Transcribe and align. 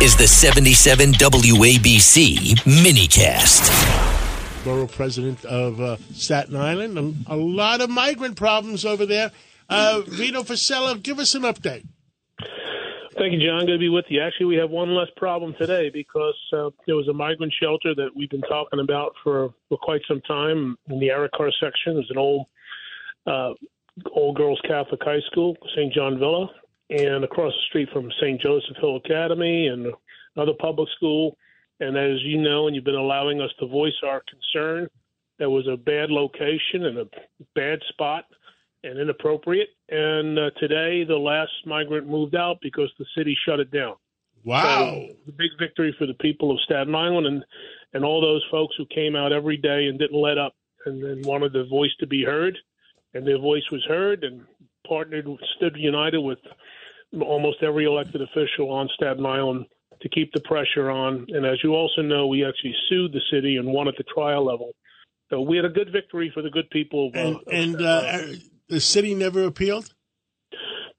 is 0.00 0.16
the 0.16 0.28
77 0.28 1.12
WABC 1.14 2.54
minicast. 2.60 4.64
Borough 4.64 4.86
president 4.86 5.44
of 5.44 5.80
uh, 5.80 5.96
Staten 6.12 6.54
Island. 6.54 7.24
A, 7.26 7.34
a, 7.34 7.36
lot 7.36 7.80
of 7.80 7.90
migrant 7.90 8.36
problems 8.36 8.84
over 8.84 9.04
there. 9.04 9.32
Uh, 9.68 10.02
Vito 10.06 10.44
Fossella, 10.44 11.02
give 11.02 11.18
us 11.18 11.34
an 11.34 11.42
update. 11.42 11.84
Thank 13.18 13.32
you, 13.32 13.44
John. 13.44 13.66
Good 13.66 13.72
to 13.72 13.78
be 13.78 13.88
with 13.88 14.04
you. 14.08 14.22
Actually, 14.22 14.46
we 14.46 14.56
have 14.56 14.70
one 14.70 14.94
less 14.94 15.08
problem 15.16 15.52
today 15.58 15.90
because 15.90 16.38
uh, 16.52 16.70
there 16.86 16.94
was 16.94 17.08
a 17.08 17.12
migrant 17.12 17.52
shelter 17.60 17.92
that 17.96 18.10
we've 18.14 18.30
been 18.30 18.42
talking 18.42 18.78
about 18.78 19.14
for, 19.24 19.52
for 19.68 19.78
quite 19.78 20.02
some 20.06 20.20
time 20.20 20.78
in 20.88 21.00
the 21.00 21.08
Arrochar 21.08 21.50
section. 21.60 21.94
There's 21.94 22.10
an 22.10 22.18
old 22.18 22.46
uh, 23.26 23.54
all 24.12 24.32
girls 24.32 24.60
Catholic 24.64 25.00
high 25.02 25.22
school, 25.28 25.56
St. 25.74 25.92
John 25.92 26.20
Villa, 26.20 26.48
and 26.90 27.24
across 27.24 27.52
the 27.52 27.68
street 27.68 27.88
from 27.92 28.10
St. 28.20 28.40
Joseph 28.40 28.76
Hill 28.80 28.96
Academy 28.96 29.68
and 29.68 29.92
another 30.36 30.54
public 30.58 30.88
school. 30.96 31.36
And 31.80 31.96
as 31.96 32.22
you 32.22 32.40
know, 32.40 32.66
and 32.66 32.74
you've 32.74 32.84
been 32.84 32.94
allowing 32.94 33.40
us 33.40 33.50
to 33.60 33.66
voice 33.66 33.94
our 34.04 34.22
concern, 34.28 34.88
there 35.38 35.50
was 35.50 35.66
a 35.68 35.76
bad 35.76 36.10
location 36.10 36.86
and 36.86 36.98
a 36.98 37.06
bad 37.54 37.80
spot 37.88 38.24
and 38.82 38.98
inappropriate. 38.98 39.68
And 39.88 40.38
uh, 40.38 40.50
today, 40.58 41.04
the 41.04 41.16
last 41.16 41.52
migrant 41.66 42.08
moved 42.08 42.34
out 42.34 42.58
because 42.60 42.90
the 42.98 43.06
city 43.16 43.36
shut 43.46 43.60
it 43.60 43.70
down. 43.70 43.94
Wow. 44.44 45.06
So, 45.26 45.32
big 45.36 45.50
victory 45.58 45.94
for 45.98 46.06
the 46.06 46.14
people 46.14 46.50
of 46.50 46.60
Staten 46.60 46.94
Island 46.94 47.26
and, 47.26 47.44
and 47.92 48.04
all 48.04 48.20
those 48.20 48.44
folks 48.50 48.74
who 48.76 48.86
came 48.86 49.14
out 49.14 49.32
every 49.32 49.56
day 49.56 49.86
and 49.86 49.98
didn't 49.98 50.20
let 50.20 50.38
up 50.38 50.54
and, 50.86 51.02
and 51.02 51.24
wanted 51.24 51.52
their 51.52 51.66
voice 51.66 51.94
to 52.00 52.06
be 52.06 52.24
heard. 52.24 52.56
And 53.14 53.26
their 53.26 53.38
voice 53.38 53.64
was 53.70 53.84
heard 53.86 54.24
and 54.24 54.42
partnered, 54.86 55.26
stood 55.56 55.76
united 55.76 56.20
with 56.20 56.38
almost 57.20 57.62
every 57.62 57.84
elected 57.84 58.22
official 58.22 58.70
on 58.70 58.88
Staten 58.94 59.24
Island 59.24 59.66
to 60.02 60.08
keep 60.08 60.32
the 60.32 60.40
pressure 60.40 60.90
on. 60.90 61.26
And 61.28 61.44
as 61.44 61.58
you 61.62 61.74
also 61.74 62.02
know, 62.02 62.26
we 62.26 62.44
actually 62.44 62.74
sued 62.88 63.12
the 63.12 63.20
city 63.30 63.56
and 63.56 63.68
won 63.68 63.88
at 63.88 63.94
the 63.96 64.04
trial 64.04 64.44
level. 64.44 64.72
So 65.30 65.40
we 65.40 65.56
had 65.56 65.64
a 65.64 65.70
good 65.70 65.92
victory 65.92 66.30
for 66.32 66.42
the 66.42 66.50
good 66.50 66.70
people. 66.70 67.10
Of, 67.14 67.42
and, 67.46 67.80
uh, 67.80 68.02
and 68.06 68.36
uh, 68.36 68.38
the 68.68 68.80
city 68.80 69.14
never 69.14 69.44
appealed. 69.44 69.92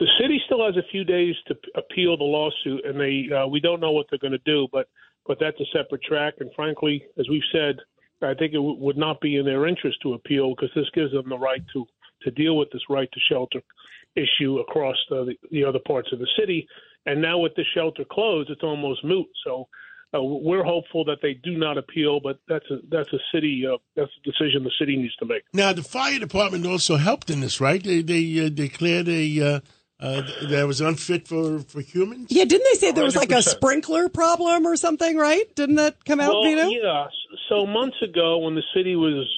The 0.00 0.06
city 0.20 0.40
still 0.46 0.64
has 0.64 0.76
a 0.76 0.86
few 0.90 1.02
days 1.04 1.34
to 1.48 1.56
appeal 1.74 2.16
the 2.16 2.24
lawsuit, 2.24 2.84
and 2.84 3.00
they 3.00 3.34
uh, 3.34 3.48
we 3.48 3.58
don't 3.58 3.80
know 3.80 3.90
what 3.90 4.06
they're 4.08 4.18
going 4.18 4.32
to 4.32 4.38
do. 4.44 4.68
But 4.70 4.88
but 5.26 5.38
that's 5.40 5.58
a 5.60 5.64
separate 5.76 6.02
track. 6.02 6.34
And 6.38 6.50
frankly, 6.54 7.04
as 7.18 7.28
we've 7.28 7.42
said, 7.50 7.76
I 8.22 8.34
think 8.34 8.52
it 8.52 8.58
w- 8.58 8.78
would 8.78 8.96
not 8.96 9.20
be 9.20 9.36
in 9.36 9.44
their 9.44 9.66
interest 9.66 9.98
to 10.02 10.14
appeal 10.14 10.54
because 10.54 10.70
this 10.74 10.88
gives 10.94 11.12
them 11.12 11.28
the 11.28 11.38
right 11.38 11.62
to 11.72 11.86
to 12.22 12.30
deal 12.30 12.56
with 12.56 12.70
this 12.72 12.82
right 12.88 13.08
to 13.12 13.20
shelter 13.30 13.60
issue 14.16 14.58
across 14.58 14.96
the, 15.10 15.34
the 15.50 15.64
other 15.64 15.78
parts 15.86 16.08
of 16.12 16.18
the 16.18 16.28
city. 16.38 16.66
And 17.06 17.22
now 17.22 17.38
with 17.38 17.54
the 17.54 17.64
shelter 17.74 18.04
closed, 18.10 18.50
it's 18.50 18.62
almost 18.62 19.04
moot. 19.04 19.26
So 19.44 19.68
uh, 20.14 20.22
we're 20.22 20.64
hopeful 20.64 21.04
that 21.04 21.18
they 21.20 21.34
do 21.34 21.56
not 21.56 21.76
appeal, 21.76 22.20
but 22.20 22.38
that's 22.48 22.64
a 22.70 22.78
that's 22.90 23.12
a 23.12 23.18
city 23.34 23.64
uh, 23.70 23.76
that's 23.94 24.10
a 24.10 24.30
decision 24.30 24.64
the 24.64 24.70
city 24.78 24.96
needs 24.96 25.14
to 25.16 25.26
make. 25.26 25.42
Now 25.52 25.72
the 25.72 25.82
fire 25.82 26.18
department 26.18 26.66
also 26.66 26.96
helped 26.96 27.28
in 27.30 27.40
this, 27.40 27.60
right? 27.60 27.82
They 27.82 28.02
they 28.02 28.46
uh, 28.46 28.48
declared 28.48 29.08
a. 29.08 29.40
Uh, 29.40 29.60
uh 30.00 30.22
that 30.48 30.64
was 30.64 30.80
unfit 30.80 31.26
for, 31.26 31.58
for 31.58 31.80
humans. 31.80 32.28
Yeah, 32.30 32.44
didn't 32.44 32.68
they 32.70 32.78
say 32.78 32.92
there 32.92 33.02
was 33.02 33.16
100%. 33.16 33.18
like 33.18 33.32
a 33.32 33.42
sprinkler 33.42 34.08
problem 34.08 34.64
or 34.64 34.76
something? 34.76 35.16
Right? 35.16 35.52
Didn't 35.56 35.74
that 35.74 36.04
come 36.04 36.20
out? 36.20 36.34
Well, 36.34 36.44
Vito? 36.44 36.68
yeah. 36.68 37.06
So 37.48 37.66
months 37.66 37.96
ago, 38.00 38.38
when 38.38 38.54
the 38.54 38.62
city 38.72 38.94
was 38.94 39.28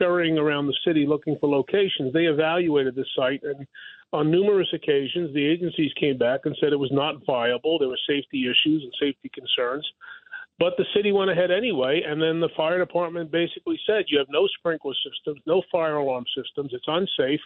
scurrying 0.00 0.38
around 0.38 0.66
the 0.66 0.76
city 0.84 1.06
looking 1.06 1.36
for 1.40 1.48
locations, 1.48 2.12
they 2.12 2.24
evaluated 2.24 2.94
the 2.94 3.04
site 3.16 3.42
and 3.42 3.66
on 4.12 4.30
numerous 4.30 4.68
occasions, 4.74 5.32
the 5.34 5.46
agencies 5.46 5.92
came 5.98 6.18
back 6.18 6.40
and 6.44 6.56
said 6.60 6.72
it 6.72 6.78
was 6.78 6.90
not 6.92 7.24
viable. 7.24 7.78
There 7.78 7.88
were 7.88 7.98
safety 8.08 8.44
issues 8.44 8.82
and 8.82 8.92
safety 9.00 9.30
concerns. 9.32 9.88
But 10.58 10.74
the 10.76 10.84
city 10.94 11.12
went 11.12 11.30
ahead 11.30 11.50
anyway, 11.50 12.02
and 12.04 12.20
then 12.20 12.40
the 12.40 12.50
fire 12.56 12.78
department 12.78 13.30
basically 13.30 13.80
said 13.86 14.04
you 14.08 14.18
have 14.18 14.26
no 14.28 14.46
sprinkler 14.58 14.94
systems, 14.94 15.40
no 15.46 15.62
fire 15.72 15.96
alarm 15.96 16.24
systems. 16.36 16.72
It's 16.74 16.84
unsafe, 16.86 17.40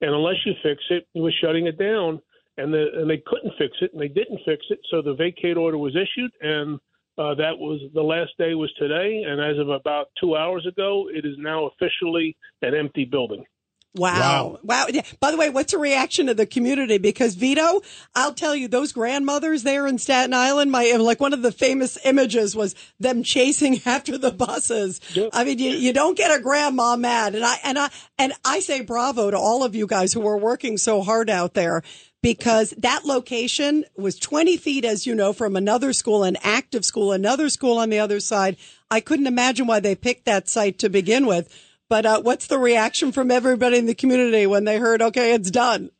and 0.00 0.10
unless 0.10 0.36
you 0.44 0.52
fix 0.62 0.82
it, 0.90 1.06
we're 1.14 1.30
shutting 1.40 1.66
it 1.66 1.78
down. 1.78 2.20
And, 2.58 2.72
the, 2.72 2.86
and 2.94 3.08
they 3.08 3.22
couldn't 3.26 3.52
fix 3.58 3.76
it, 3.82 3.92
and 3.92 4.00
they 4.00 4.08
didn't 4.08 4.40
fix 4.46 4.64
it, 4.70 4.80
so 4.90 5.02
the 5.02 5.14
vacate 5.14 5.58
order 5.58 5.76
was 5.76 5.94
issued, 5.94 6.32
and 6.40 6.80
uh, 7.18 7.34
that 7.34 7.58
was 7.58 7.80
the 7.94 8.02
last 8.02 8.32
day 8.38 8.54
was 8.54 8.72
today, 8.78 9.22
and 9.26 9.40
as 9.40 9.58
of 9.58 9.68
about 9.68 10.08
two 10.20 10.36
hours 10.36 10.66
ago, 10.66 11.08
it 11.12 11.24
is 11.24 11.36
now 11.38 11.66
officially 11.66 12.36
an 12.62 12.74
empty 12.74 13.04
building. 13.04 13.44
Wow. 13.96 14.58
wow. 14.62 14.86
Wow. 14.86 15.02
By 15.20 15.30
the 15.30 15.36
way, 15.36 15.50
what's 15.50 15.72
the 15.72 15.78
reaction 15.78 16.28
of 16.28 16.36
the 16.36 16.46
community? 16.46 16.98
Because 16.98 17.34
Vito, 17.34 17.82
I'll 18.14 18.34
tell 18.34 18.54
you, 18.54 18.68
those 18.68 18.92
grandmothers 18.92 19.62
there 19.62 19.86
in 19.86 19.98
Staten 19.98 20.34
Island, 20.34 20.70
my, 20.70 20.92
like 20.92 21.20
one 21.20 21.32
of 21.32 21.42
the 21.42 21.52
famous 21.52 21.98
images 22.04 22.54
was 22.54 22.74
them 23.00 23.22
chasing 23.22 23.80
after 23.86 24.18
the 24.18 24.30
buses. 24.32 25.00
Yep. 25.14 25.30
I 25.32 25.44
mean, 25.44 25.58
you, 25.58 25.70
you 25.70 25.92
don't 25.92 26.16
get 26.16 26.36
a 26.36 26.42
grandma 26.42 26.96
mad. 26.96 27.34
And 27.34 27.44
I, 27.44 27.56
and 27.64 27.78
I, 27.78 27.90
and 28.18 28.32
I 28.44 28.60
say 28.60 28.82
bravo 28.82 29.30
to 29.30 29.38
all 29.38 29.64
of 29.64 29.74
you 29.74 29.86
guys 29.86 30.12
who 30.12 30.26
are 30.26 30.38
working 30.38 30.76
so 30.78 31.02
hard 31.02 31.30
out 31.30 31.54
there 31.54 31.82
because 32.22 32.70
that 32.78 33.04
location 33.04 33.84
was 33.96 34.18
20 34.18 34.56
feet, 34.56 34.84
as 34.84 35.06
you 35.06 35.14
know, 35.14 35.32
from 35.32 35.54
another 35.54 35.92
school, 35.92 36.24
an 36.24 36.36
active 36.42 36.84
school, 36.84 37.12
another 37.12 37.48
school 37.48 37.78
on 37.78 37.88
the 37.88 38.00
other 38.00 38.18
side. 38.18 38.56
I 38.90 39.00
couldn't 39.00 39.28
imagine 39.28 39.66
why 39.66 39.80
they 39.80 39.94
picked 39.94 40.24
that 40.24 40.48
site 40.48 40.78
to 40.80 40.88
begin 40.88 41.26
with. 41.26 41.48
But 41.88 42.06
uh, 42.06 42.20
what's 42.22 42.48
the 42.48 42.58
reaction 42.58 43.12
from 43.12 43.30
everybody 43.30 43.78
in 43.78 43.86
the 43.86 43.94
community 43.94 44.46
when 44.46 44.64
they 44.64 44.78
heard, 44.78 45.00
okay, 45.02 45.34
it's 45.34 45.50
done? 45.50 45.90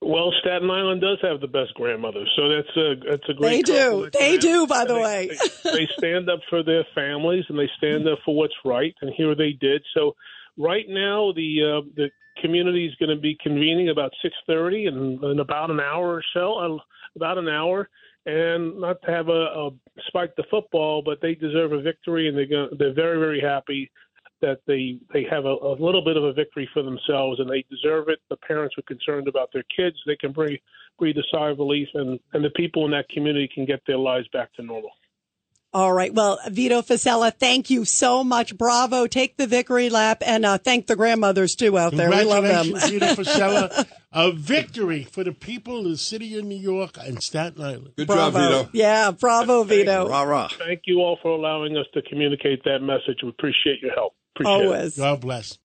Well, 0.00 0.32
Staten 0.40 0.70
Island 0.70 1.00
does 1.00 1.18
have 1.22 1.40
the 1.40 1.46
best 1.46 1.74
grandmothers, 1.74 2.30
so 2.36 2.48
that's 2.48 2.76
a 2.76 2.94
that's 3.10 3.28
a 3.30 3.34
great. 3.34 3.66
They 3.66 3.72
do, 3.72 4.10
they 4.12 4.36
do. 4.36 4.66
By 4.66 4.84
the 4.84 4.94
they, 4.94 5.00
way, 5.00 5.30
they, 5.64 5.70
they 5.70 5.88
stand 5.98 6.28
up 6.28 6.40
for 6.50 6.62
their 6.62 6.86
families 6.94 7.44
and 7.48 7.58
they 7.58 7.68
stand 7.78 8.06
up 8.06 8.18
for 8.24 8.36
what's 8.36 8.54
right, 8.64 8.94
and 9.00 9.10
here 9.16 9.34
they 9.34 9.52
did. 9.52 9.82
So, 9.94 10.14
right 10.58 10.84
now, 10.86 11.32
the 11.34 11.80
uh, 11.82 11.88
the 11.96 12.10
community 12.42 12.86
is 12.86 12.94
going 12.96 13.14
to 13.14 13.20
be 13.20 13.38
convening 13.42 13.88
about 13.88 14.12
six 14.22 14.34
thirty, 14.46 14.86
and 14.86 15.22
in 15.24 15.40
about 15.40 15.70
an 15.70 15.80
hour 15.80 16.12
or 16.12 16.22
so, 16.34 16.54
uh, 16.54 16.78
about 17.16 17.38
an 17.38 17.48
hour, 17.48 17.88
and 18.26 18.78
not 18.78 19.00
to 19.02 19.10
have 19.10 19.28
a, 19.28 19.32
a 19.32 19.70
spike 20.08 20.36
the 20.36 20.44
football, 20.50 21.00
but 21.02 21.20
they 21.22 21.34
deserve 21.34 21.72
a 21.72 21.80
victory, 21.80 22.28
and 22.28 22.36
they're 22.36 22.46
going 22.46 22.68
they're 22.78 22.94
very 22.94 23.18
very 23.18 23.40
happy 23.40 23.90
that 24.40 24.60
they 24.66 24.98
they 25.12 25.24
have 25.30 25.44
a, 25.44 25.54
a 25.54 25.76
little 25.78 26.04
bit 26.04 26.16
of 26.16 26.24
a 26.24 26.32
victory 26.32 26.68
for 26.72 26.82
themselves 26.82 27.40
and 27.40 27.48
they 27.48 27.64
deserve 27.70 28.08
it. 28.08 28.18
The 28.30 28.36
parents 28.36 28.76
were 28.76 28.82
concerned 28.82 29.28
about 29.28 29.50
their 29.52 29.64
kids. 29.74 29.96
They 30.06 30.16
can 30.16 30.32
breathe 30.32 30.58
breathe 30.98 31.16
a 31.16 31.24
sigh 31.30 31.50
of 31.50 31.58
relief, 31.58 31.88
and 31.94 32.18
and 32.32 32.44
the 32.44 32.50
people 32.50 32.84
in 32.84 32.90
that 32.92 33.08
community 33.08 33.48
can 33.52 33.64
get 33.64 33.80
their 33.86 33.98
lives 33.98 34.28
back 34.32 34.52
to 34.54 34.62
normal. 34.62 34.90
All 35.76 35.92
right. 35.92 36.14
Well, 36.14 36.38
Vito 36.48 36.80
Fossella, 36.80 37.34
thank 37.34 37.68
you 37.68 37.84
so 37.84 38.24
much. 38.24 38.56
Bravo. 38.56 39.06
Take 39.06 39.36
the 39.36 39.46
victory 39.46 39.90
lap 39.90 40.22
and 40.24 40.46
uh, 40.46 40.56
thank 40.56 40.86
the 40.86 40.96
grandmothers 40.96 41.54
too 41.54 41.76
out 41.76 41.92
there. 41.92 42.08
We 42.08 42.24
love 42.24 42.44
them. 42.44 42.80
Vito 42.80 43.06
Fossella. 43.14 43.86
A 44.10 44.32
victory 44.32 45.04
for 45.04 45.22
the 45.22 45.32
people 45.32 45.80
of 45.80 45.84
the 45.84 45.98
city 45.98 46.38
of 46.38 46.46
New 46.46 46.56
York 46.56 46.96
and 46.98 47.22
Staten 47.22 47.62
Island. 47.62 47.90
Good 47.94 48.06
bravo. 48.06 48.38
job, 48.38 48.66
Vito. 48.66 48.70
Yeah, 48.72 49.10
bravo, 49.10 49.64
Vito. 49.64 50.08
Rah, 50.08 50.22
rah. 50.22 50.48
Thank 50.48 50.82
you 50.86 51.00
all 51.00 51.18
for 51.20 51.32
allowing 51.32 51.76
us 51.76 51.86
to 51.92 52.00
communicate 52.00 52.64
that 52.64 52.78
message. 52.78 53.18
We 53.22 53.28
appreciate 53.28 53.82
your 53.82 53.92
help. 53.92 54.14
Appreciate 54.36 54.52
Always. 54.52 54.98
it. 54.98 54.98
God 54.98 55.20
bless. 55.22 55.58